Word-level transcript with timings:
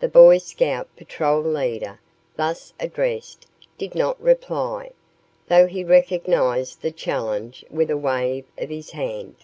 The 0.00 0.08
Boy 0.08 0.38
Scout 0.38 0.88
patrol 0.96 1.40
leader 1.40 2.00
thus 2.34 2.72
addressed 2.80 3.46
did 3.78 3.94
not 3.94 4.20
reply, 4.20 4.90
though 5.46 5.68
he 5.68 5.84
recognized 5.84 6.82
the 6.82 6.90
challenge 6.90 7.64
with 7.70 7.88
a 7.88 7.96
wave 7.96 8.46
of 8.58 8.68
his 8.68 8.90
hand. 8.90 9.36